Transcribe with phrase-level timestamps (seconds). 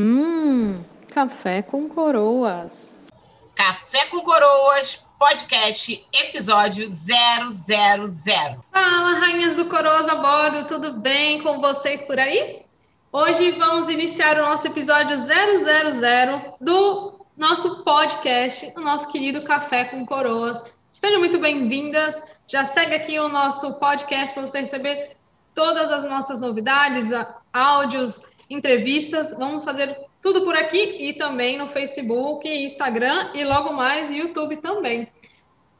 [0.00, 0.80] Hum,
[1.12, 2.96] café com coroas.
[3.56, 7.18] Café com coroas, podcast, episódio 000.
[8.72, 12.62] Fala, rainhas do Coroas a bordo, tudo bem com vocês por aí?
[13.10, 20.06] Hoje vamos iniciar o nosso episódio 000 do nosso podcast, o nosso querido Café com
[20.06, 20.64] Coroas.
[20.92, 22.22] Sejam muito bem-vindas.
[22.46, 25.16] Já segue aqui o nosso podcast para você receber
[25.56, 27.10] todas as nossas novidades,
[27.52, 29.32] áudios, entrevistas.
[29.32, 35.08] Vamos fazer tudo por aqui e também no Facebook, Instagram e logo mais YouTube também.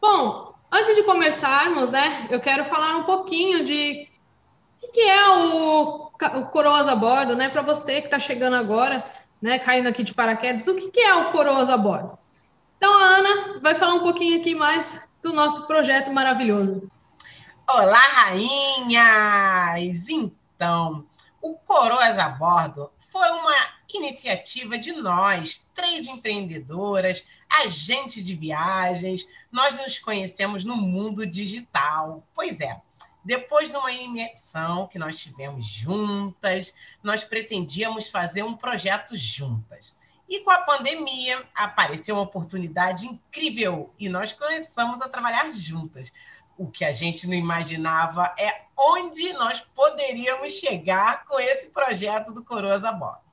[0.01, 4.09] Bom, antes de começarmos, né, eu quero falar um pouquinho de
[4.83, 9.05] o que é o, o Coroas a Bordo, né, para você que está chegando agora,
[9.41, 12.17] né, caindo aqui de paraquedas, o que é o Coroas a Bordo?
[12.77, 16.89] Então, a Ana vai falar um pouquinho aqui mais do nosso projeto maravilhoso.
[17.69, 20.09] Olá, rainhas!
[20.09, 21.05] Então,
[21.41, 23.55] o Coroas a Bordo foi uma
[23.95, 27.25] iniciativa de nós, três empreendedoras,
[27.63, 29.27] agente de viagens.
[29.51, 32.27] Nós nos conhecemos no mundo digital.
[32.35, 32.81] Pois é,
[33.25, 39.97] depois de uma imersão que nós tivemos juntas, nós pretendíamos fazer um projeto juntas.
[40.29, 46.13] E com a pandemia apareceu uma oportunidade incrível e nós começamos a trabalhar juntas
[46.59, 52.45] o que a gente não imaginava é onde nós poderíamos chegar com esse projeto do
[52.45, 53.29] Coroas a Bordo.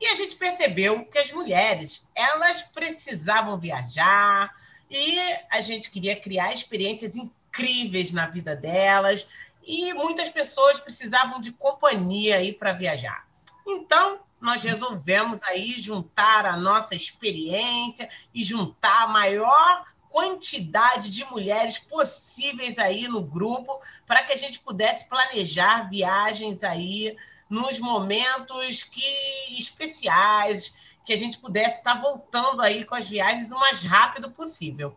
[0.00, 4.54] E a gente percebeu que as mulheres, elas precisavam viajar
[4.88, 5.18] e
[5.50, 9.26] a gente queria criar experiências incríveis na vida delas
[9.62, 13.26] e muitas pessoas precisavam de companhia aí para viajar.
[13.66, 21.76] Então, nós resolvemos aí juntar a nossa experiência e juntar a maior quantidade de mulheres
[21.76, 27.16] possíveis aí no grupo para que a gente pudesse planejar viagens aí
[27.50, 30.72] nos momentos que especiais,
[31.04, 34.94] que a gente pudesse estar voltando aí com as viagens o mais rápido possível.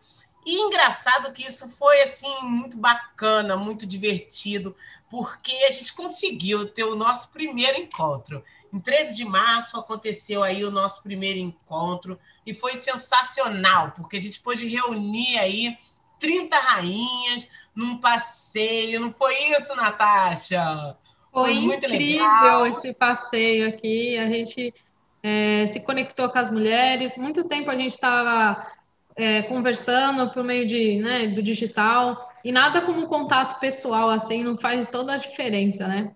[0.48, 4.74] E engraçado que isso foi assim muito bacana, muito divertido,
[5.10, 8.42] porque a gente conseguiu ter o nosso primeiro encontro.
[8.72, 14.22] Em 13 de março aconteceu aí o nosso primeiro encontro e foi sensacional, porque a
[14.22, 15.78] gente pôde reunir aí
[16.18, 19.02] 30 rainhas num passeio.
[19.02, 20.96] Não foi isso, Natasha?
[21.30, 22.68] Foi, foi muito incrível legal.
[22.68, 24.18] esse passeio aqui.
[24.18, 24.74] A gente
[25.22, 27.18] é, se conectou com as mulheres.
[27.18, 28.77] Muito tempo a gente estava
[29.18, 34.44] é, conversando por meio de, né, do digital, e nada como um contato pessoal assim
[34.44, 36.12] não faz toda a diferença, né?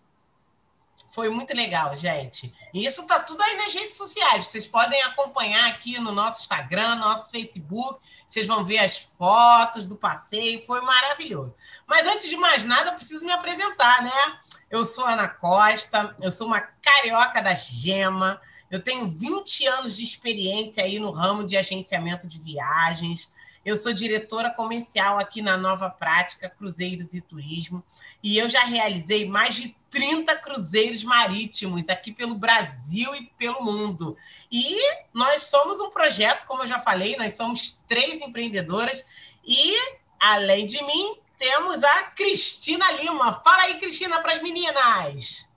[1.11, 2.53] Foi muito legal, gente.
[2.73, 4.47] E isso tá tudo aí nas redes sociais.
[4.47, 7.99] Vocês podem acompanhar aqui no nosso Instagram, nosso Facebook.
[8.25, 10.65] Vocês vão ver as fotos do passeio.
[10.65, 11.53] Foi maravilhoso.
[11.85, 14.39] Mas antes de mais nada, eu preciso me apresentar, né?
[14.69, 18.39] Eu sou Ana Costa, eu sou uma carioca da gema.
[18.71, 23.29] Eu tenho 20 anos de experiência aí no ramo de agenciamento de viagens.
[23.65, 27.83] Eu sou diretora comercial aqui na Nova Prática Cruzeiros e Turismo
[28.23, 34.17] e eu já realizei mais de 30 cruzeiros marítimos aqui pelo Brasil e pelo mundo.
[34.49, 34.77] E
[35.13, 39.03] nós somos um projeto, como eu já falei, nós somos três empreendedoras
[39.45, 39.75] e,
[40.17, 43.33] além de mim, temos a Cristina Lima.
[43.43, 45.50] Fala aí, Cristina, para as meninas.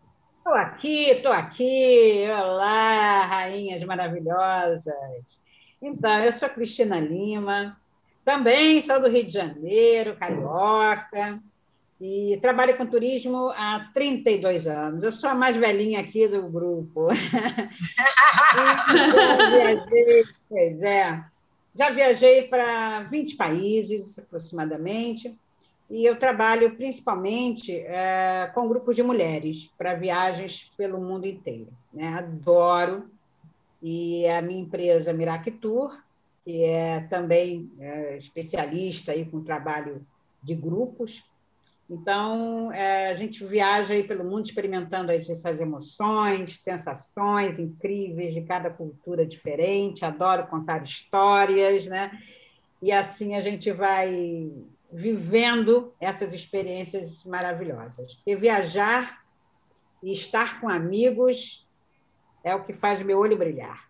[0.44, 2.26] Estou aqui, estou aqui.
[2.28, 5.40] Olá, rainhas maravilhosas.
[5.80, 7.80] Então, eu sou Cristina Lima,
[8.26, 11.40] também sou do Rio de Janeiro, carioca,
[11.98, 15.02] e trabalho com turismo há 32 anos.
[15.02, 17.08] Eu sou a mais velhinha aqui do grupo.
[19.14, 21.24] já viajei, pois é,
[21.74, 25.34] já viajei para 20 países aproximadamente
[25.90, 31.68] e eu trabalho principalmente é, com grupos de mulheres para viagens pelo mundo inteiro.
[31.92, 32.08] Né?
[32.08, 33.10] Adoro.
[33.82, 35.94] E a minha empresa Mirac Tour,
[36.42, 40.04] que é também é, especialista aí com trabalho
[40.42, 41.22] de grupos.
[41.88, 48.70] Então, é, a gente viaja aí pelo mundo experimentando essas emoções, sensações incríveis de cada
[48.70, 50.02] cultura diferente.
[50.02, 52.10] Adoro contar histórias, né?
[52.82, 54.50] E assim a gente vai
[54.96, 58.16] vivendo essas experiências maravilhosas.
[58.24, 59.24] E viajar
[60.00, 61.68] e estar com amigos
[62.44, 63.88] é o que faz meu olho brilhar.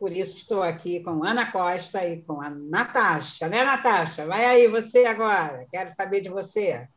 [0.00, 4.26] Por isso estou aqui com Ana Costa e com a Natasha, né, Natasha?
[4.26, 6.88] Vai aí você agora, quero saber de você.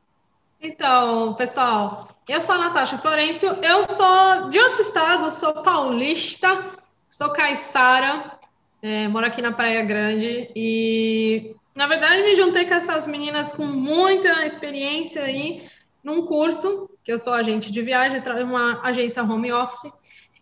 [0.59, 6.65] Então, pessoal, eu sou a Natasha Florencio, eu sou de outro estado, sou paulista,
[7.07, 8.39] sou caiçara,
[8.81, 13.65] é, moro aqui na Praia Grande e na verdade, me juntei com essas meninas com
[13.65, 15.67] muita experiência aí
[16.01, 19.91] num curso, que eu sou agente de viagem, uma agência home office.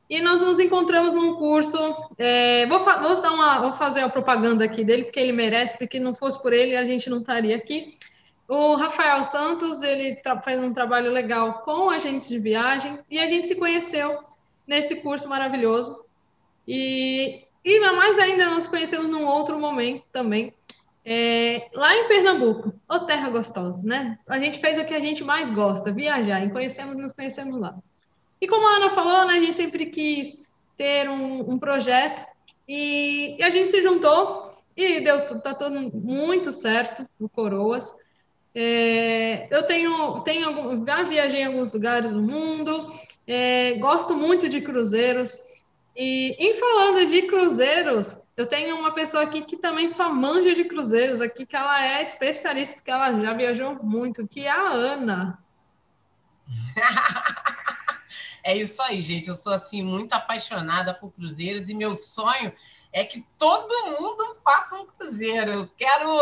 [0.10, 1.78] E nós nos encontramos num curso.
[2.20, 6.00] É, vou, vou, dar uma, vou fazer a propaganda aqui dele, porque ele merece, porque
[6.00, 7.98] não fosse por ele a gente não estaria aqui.
[8.48, 13.48] O Rafael Santos, ele faz um trabalho legal com agentes de viagem e a gente
[13.48, 14.20] se conheceu
[14.68, 16.06] nesse curso maravilhoso.
[16.68, 20.54] E, e mais ainda, nós conhecemos num outro momento também,
[21.06, 24.18] é, lá em Pernambuco, ô terra gostosa, né?
[24.28, 27.76] A gente fez o que a gente mais gosta, viajar, e conhecemos, nos conhecemos lá.
[28.40, 30.46] E como a Ana falou, né, a gente sempre quis
[30.78, 32.26] ter um, um projeto
[32.68, 37.94] e, e, a gente se juntou e deu tá tudo muito certo no Coroas.
[38.56, 42.92] É, eu tenho, tenho, já viajei em alguns lugares no mundo,
[43.28, 45.38] é, gosto muito de cruzeiros.
[45.96, 50.66] E em falando de cruzeiros, eu tenho uma pessoa aqui que também só manja de
[50.66, 55.40] cruzeiros aqui, que ela é especialista, porque ela já viajou muito, que é a Ana.
[58.44, 59.28] é isso aí, gente.
[59.28, 62.52] Eu sou assim muito apaixonada por cruzeiros e meu sonho
[62.92, 65.52] é que todo mundo faça um cruzeiro.
[65.52, 66.18] Eu quero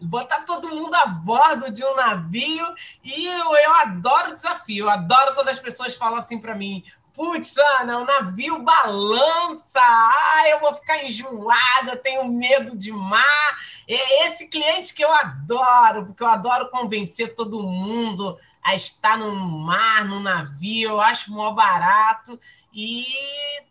[0.00, 2.66] botar todo mundo a bordo de um navio
[3.02, 4.84] e eu, eu adoro desafio.
[4.84, 6.84] Eu adoro quando as pessoas falam assim para mim:
[7.18, 13.58] Putz, Ana, o navio balança, ah, eu vou ficar enjoada, tenho medo de mar.
[13.88, 19.34] É esse cliente que eu adoro, porque eu adoro convencer todo mundo a estar no
[19.34, 22.38] mar, no navio, eu acho mó barato.
[22.72, 23.04] E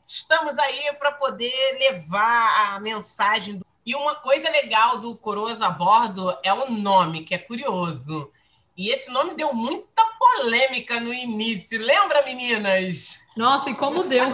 [0.05, 3.61] estamos aí para poder levar a mensagem.
[3.85, 8.29] E uma coisa legal do Coroas a Bordo é o nome, que é curioso.
[8.77, 11.81] E esse nome deu muita polêmica no início.
[11.81, 13.25] Lembra, meninas?
[13.35, 14.31] Nossa, e como deu?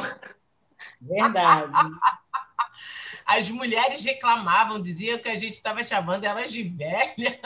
[1.00, 1.72] Verdade.
[3.25, 7.40] As mulheres reclamavam, diziam que a gente estava chamando elas de velha.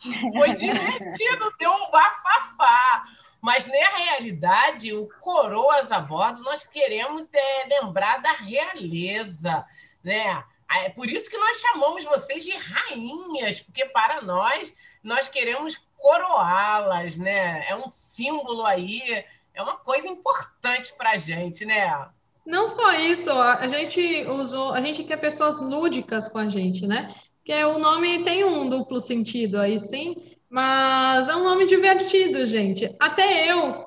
[0.32, 3.04] Foi divertido, deu um bafafá.
[3.42, 9.66] Mas, na realidade, o Coroas a Bordo, nós queremos é, lembrar da realeza,
[10.02, 10.42] né?
[10.70, 17.16] É por isso que nós chamamos vocês de rainhas, porque para nós, nós queremos coroá-las,
[17.16, 17.64] né?
[17.68, 22.08] É um símbolo aí, é uma coisa importante para a gente, né?
[22.44, 27.14] Não só isso, a gente usou, a gente quer pessoas lúdicas com a gente, né?
[27.44, 32.94] Que o nome tem um duplo sentido aí, sim, mas é um nome divertido, gente.
[32.98, 33.86] Até eu,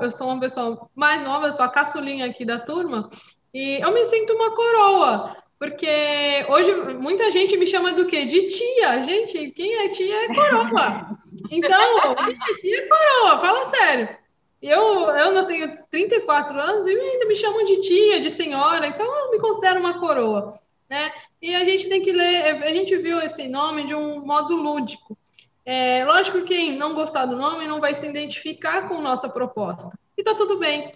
[0.00, 3.10] eu sou uma pessoa mais nova, sou a caçulinha aqui da turma,
[3.52, 8.26] e eu me sinto uma coroa, porque hoje muita gente me chama do quê?
[8.26, 9.02] De tia.
[9.02, 11.18] Gente, quem é tia é coroa.
[11.50, 14.16] Então, quem é tia é coroa, fala sério.
[14.60, 19.06] Eu, eu não tenho 34 anos e ainda me chamam de tia, de senhora, então
[19.06, 20.58] eu me considero uma coroa,
[20.88, 21.12] né?
[21.40, 25.16] E a gente tem que ler, a gente viu esse nome de um modo lúdico.
[25.64, 29.96] É, lógico que quem não gostar do nome não vai se identificar com nossa proposta.
[30.16, 30.92] E tá tudo bem.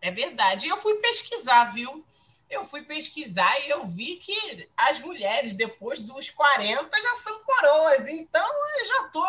[0.00, 0.68] É verdade.
[0.68, 2.04] Eu fui pesquisar, viu?
[2.50, 8.08] Eu fui pesquisar e eu vi que as mulheres, depois dos 40, já são coroas.
[8.08, 8.46] Então,
[8.80, 9.26] eu já estou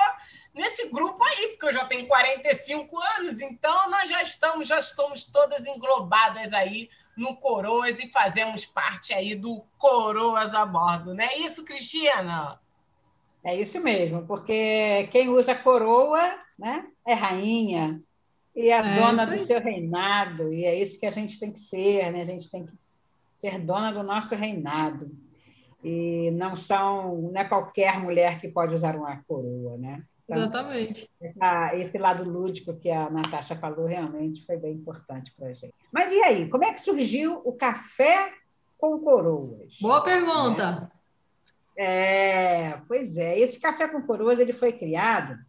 [0.54, 3.39] nesse grupo aí, porque eu já tenho 45 anos.
[3.42, 9.36] Então, nós já estamos, já estamos todas englobadas aí no Coroas e fazemos parte aí
[9.36, 11.13] do Coroas a Bordo.
[11.13, 12.60] Não é isso, Cristina?
[13.44, 17.98] É isso mesmo, porque quem usa coroa né, é rainha
[18.53, 21.60] e é, é dona do seu reinado, e é isso que a gente tem que
[21.60, 22.20] ser, né?
[22.20, 22.74] a gente tem que
[23.39, 25.10] ser dona do nosso reinado.
[25.81, 30.03] E não são, não é qualquer mulher que pode usar uma coroa, né?
[30.25, 31.10] Então, Exatamente.
[31.22, 35.74] Essa, esse lado lúdico que a Natasha falou realmente foi bem importante para a gente.
[35.91, 38.34] Mas e aí, como é que surgiu o café
[38.77, 39.77] com coroas?
[39.79, 40.91] Boa pergunta.
[41.77, 45.39] É, é pois é, esse café com coroas ele foi criado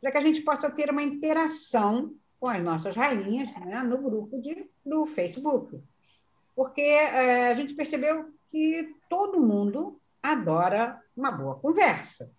[0.00, 4.40] para que a gente possa ter uma interação com as nossas rainhas né, no grupo
[4.40, 5.78] de, do Facebook
[6.54, 12.30] porque é, a gente percebeu que todo mundo adora uma boa conversa.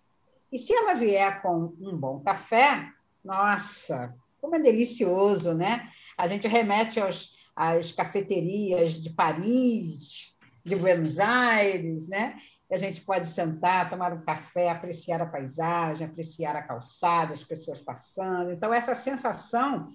[0.50, 2.88] E se ela vier com um bom café,
[3.24, 5.88] nossa, como é delicioso, né?
[6.16, 12.36] A gente remete aos, às cafeterias de Paris, de Buenos Aires, né?
[12.70, 17.44] E a gente pode sentar, tomar um café, apreciar a paisagem, apreciar a calçada, as
[17.44, 18.52] pessoas passando.
[18.52, 19.86] Então, essa sensação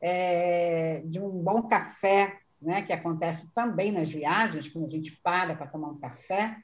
[0.00, 5.54] é, de um bom café né, que acontece também nas viagens, quando a gente para
[5.54, 6.56] para tomar um café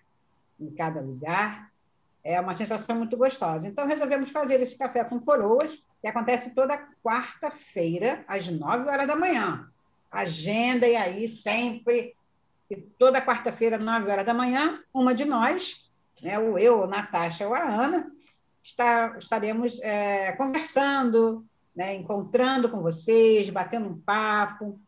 [0.59, 1.71] em cada lugar.
[2.23, 3.69] É uma sensação muito gostosa.
[3.69, 9.15] Então, resolvemos fazer esse café com coroas, que acontece toda quarta-feira, às nove horas da
[9.15, 9.69] manhã.
[10.11, 12.15] Agendem aí sempre,
[12.71, 15.91] e toda quarta-feira, nove horas da manhã, uma de nós,
[16.23, 18.11] né, ou eu, ou Natasha ou a Ana,
[18.63, 21.45] está, estaremos é, conversando,
[21.77, 24.81] né, encontrando com vocês, batendo um papo,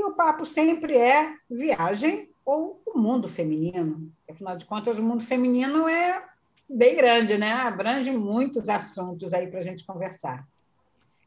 [0.00, 4.10] e o papo sempre é viagem ou o mundo feminino.
[4.28, 6.24] Afinal de contas, o mundo feminino é
[6.68, 7.52] bem grande, né?
[7.52, 10.44] Abrange muitos assuntos aí para a gente conversar.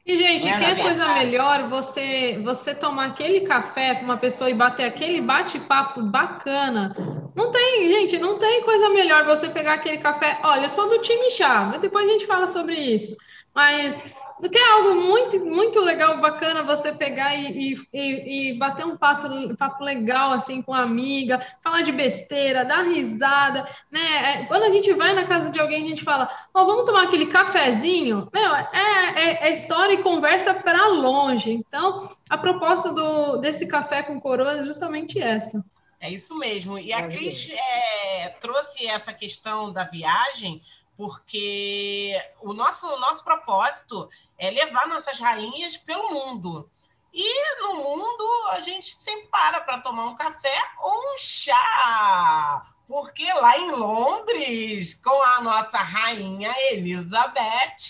[0.06, 4.54] E, gente, é, que coisa melhor você você tomar aquele café com uma pessoa e
[4.54, 6.94] bater aquele bate-papo bacana.
[7.34, 10.40] Não tem, gente, não tem coisa melhor você pegar aquele café.
[10.44, 13.16] Olha, eu sou do time chá, mas depois a gente fala sobre isso.
[13.56, 14.04] Mas
[14.42, 19.28] que é algo muito, muito legal, bacana você pegar e, e, e bater um papo,
[19.58, 24.42] papo legal assim com a amiga, falar de besteira, dar risada, né?
[24.42, 26.86] É, quando a gente vai na casa de alguém, a gente fala, ó, oh, vamos
[26.86, 28.30] tomar aquele cafezinho?
[28.34, 28.68] Meu, é,
[29.16, 31.52] é, é história e conversa para longe.
[31.52, 35.64] Então, a proposta do, desse café com coroa é justamente essa.
[36.00, 36.78] É isso mesmo.
[36.78, 40.62] E a Cris é, trouxe essa questão da viagem
[40.96, 46.70] porque o nosso, nosso propósito é levar nossas rainhas pelo mundo.
[47.14, 52.66] E no mundo a gente sempre para para tomar um café ou um chá.
[52.88, 57.90] Porque lá em Londres, com a nossa rainha Elizabeth,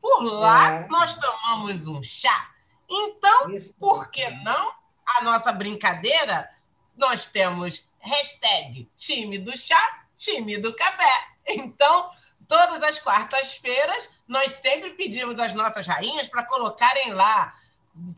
[0.00, 0.88] por lá é.
[0.88, 2.50] nós tomamos um chá.
[2.88, 3.74] Então, Isso.
[3.76, 4.72] por que não
[5.06, 6.48] a nossa brincadeira?
[6.96, 11.28] Nós temos hashtag time do chá, time do café.
[11.44, 12.08] Então,
[12.52, 17.54] Todas as quartas-feiras, nós sempre pedimos às nossas rainhas para colocarem lá,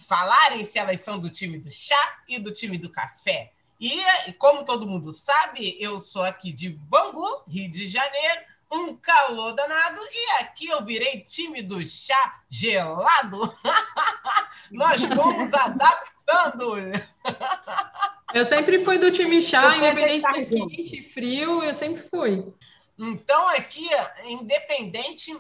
[0.09, 3.53] falarem se elas são do time do chá e do time do café.
[3.81, 8.41] E, como todo mundo sabe, eu sou aqui de Bangu, Rio de Janeiro,
[8.73, 13.55] um calor danado, e aqui eu virei time do chá gelado.
[14.73, 16.75] Nós vamos adaptando.
[18.33, 22.53] Eu sempre fui do time chá, independente de quente e frio, eu sempre fui.
[22.98, 23.88] Então, aqui,
[24.24, 25.36] independente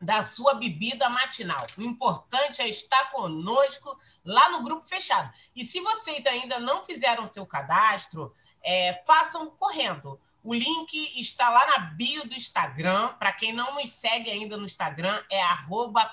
[0.00, 1.66] da sua bebida matinal.
[1.76, 5.30] O importante é estar conosco lá no grupo fechado.
[5.54, 10.18] E se vocês ainda não fizeram seu cadastro, é, façam correndo.
[10.42, 13.08] O link está lá na bio do Instagram.
[13.18, 15.40] Para quem não nos segue ainda no Instagram, é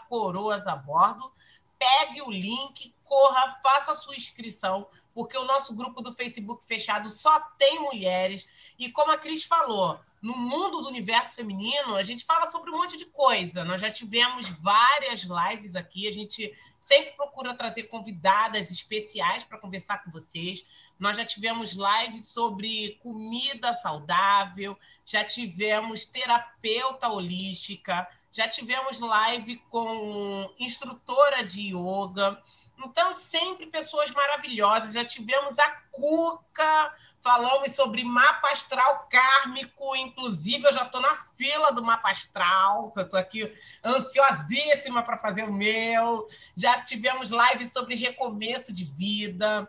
[0.10, 1.32] coroasabordo.
[1.80, 7.08] Pegue o link, corra, faça a sua inscrição, porque o nosso grupo do Facebook fechado
[7.08, 8.67] só tem mulheres.
[8.78, 12.78] E como a Cris falou, no mundo do universo feminino, a gente fala sobre um
[12.78, 13.64] monte de coisa.
[13.64, 20.04] Nós já tivemos várias lives aqui, a gente sempre procura trazer convidadas especiais para conversar
[20.04, 20.66] com vocês.
[20.98, 30.54] Nós já tivemos lives sobre comida saudável, já tivemos terapeuta holística, já tivemos live com
[30.60, 32.42] instrutora de yoga.
[32.86, 34.94] Então, sempre pessoas maravilhosas.
[34.94, 39.96] Já tivemos a Cuca, falamos sobre mapa astral kármico.
[39.96, 43.54] Inclusive, eu já estou na fila do mapa astral, que eu estou aqui
[43.84, 46.28] ansiosíssima para fazer o meu.
[46.56, 49.68] Já tivemos lives sobre recomeço de vida.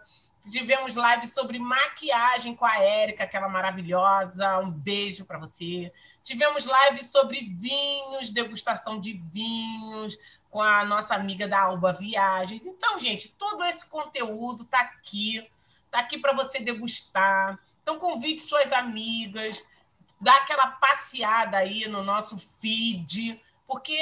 [0.50, 4.58] Tivemos live sobre maquiagem com a Érica, aquela maravilhosa.
[4.58, 5.92] Um beijo para você.
[6.22, 10.18] Tivemos live sobre vinhos, degustação de vinhos,
[10.50, 12.64] com a nossa amiga da Alba Viagens.
[12.64, 15.46] Então, gente, todo esse conteúdo está aqui,
[15.84, 17.58] está aqui para você degustar.
[17.82, 19.64] Então, convide suas amigas,
[20.20, 23.98] dá aquela passeada aí no nosso feed, porque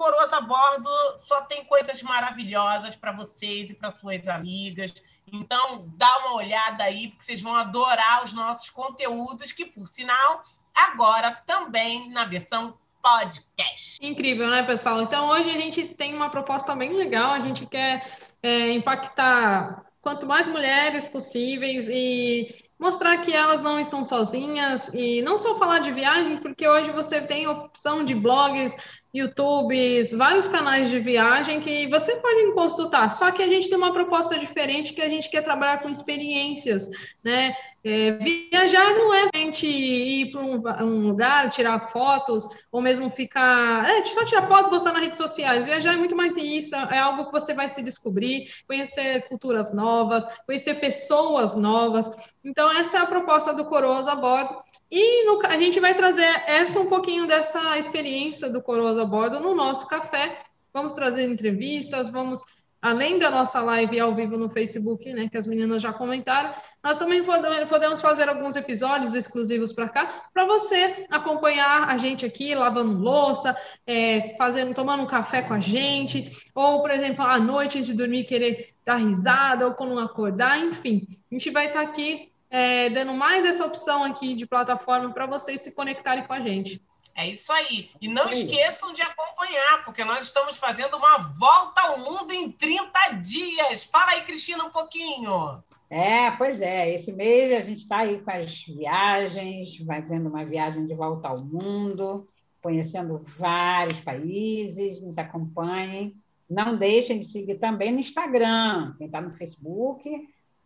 [0.00, 4.94] Coroas a Bordo só tem coisas maravilhosas para vocês e para suas amigas.
[5.32, 10.42] Então, dá uma olhada aí, porque vocês vão adorar os nossos conteúdos, que, por sinal,
[10.74, 13.98] agora também na versão podcast.
[14.00, 15.02] Incrível, né, pessoal?
[15.02, 17.32] Então, hoje a gente tem uma proposta bem legal.
[17.32, 24.02] A gente quer é, impactar quanto mais mulheres possíveis e mostrar que elas não estão
[24.02, 28.74] sozinhas e não só falar de viagem, porque hoje você tem opção de blogs,
[29.12, 33.10] YouTubes, vários canais de viagem que você pode consultar.
[33.10, 36.88] Só que a gente tem uma proposta diferente que a gente quer trabalhar com experiências,
[37.22, 37.54] né?
[37.82, 43.08] É, viajar não é a gente ir para um, um, lugar, tirar fotos, ou mesmo
[43.08, 43.88] ficar.
[43.88, 45.64] É, só tirar foto e postar nas redes sociais.
[45.64, 50.26] Viajar é muito mais isso, é algo que você vai se descobrir, conhecer culturas novas,
[50.44, 52.10] conhecer pessoas novas.
[52.44, 54.54] Então, essa é a proposta do Coroas a Bordo.
[54.90, 59.40] E no, a gente vai trazer essa um pouquinho dessa experiência do Coroas a Bordo
[59.40, 60.38] no nosso café.
[60.72, 62.40] Vamos trazer entrevistas, vamos,
[62.80, 66.52] além da nossa live ao vivo no Facebook, né, que as meninas já comentaram,
[66.82, 67.22] nós também
[67.68, 73.56] podemos fazer alguns episódios exclusivos para cá, para você acompanhar a gente aqui lavando louça,
[73.86, 77.96] é, fazendo, tomando um café com a gente, ou, por exemplo, à noite antes de
[77.96, 81.06] dormir querer dar risada, ou quando acordar, enfim.
[81.30, 85.60] A gente vai estar aqui é, dando mais essa opção aqui de plataforma para vocês
[85.60, 86.82] se conectarem com a gente.
[87.20, 87.90] É isso aí.
[88.00, 93.10] E não esqueçam de acompanhar, porque nós estamos fazendo uma volta ao mundo em 30
[93.20, 93.84] dias.
[93.84, 95.62] Fala aí, Cristina, um pouquinho.
[95.90, 96.94] É, pois é.
[96.94, 101.44] Esse mês a gente está aí com as viagens, fazendo uma viagem de volta ao
[101.44, 102.26] mundo,
[102.62, 105.02] conhecendo vários países.
[105.02, 106.16] Nos acompanhem.
[106.48, 108.94] Não deixem de seguir também no Instagram.
[108.96, 110.10] Quem está no Facebook,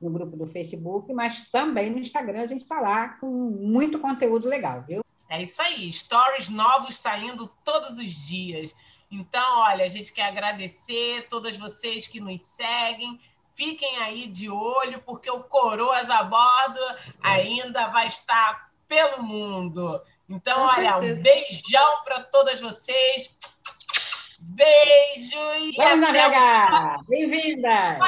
[0.00, 4.48] no grupo do Facebook, mas também no Instagram a gente está lá com muito conteúdo
[4.48, 5.03] legal, viu?
[5.34, 8.72] É isso aí, stories novos saindo todos os dias.
[9.10, 13.20] Então, olha, a gente quer agradecer todas vocês que nos seguem.
[13.52, 16.80] Fiquem aí de olho, porque o Coroas a Bordo
[17.20, 20.00] ainda vai estar pelo mundo.
[20.28, 21.14] Então, Com olha, certeza.
[21.14, 23.34] um beijão para todas vocês.
[24.38, 26.98] Beijo e Vamos até navegar!
[27.08, 27.98] Bem-vinda!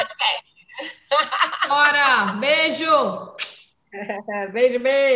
[1.67, 2.27] Bora!
[2.35, 3.35] Beijo!
[4.53, 5.15] beijo, beijo!